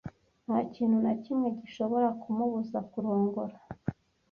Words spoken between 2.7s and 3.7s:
kurongora.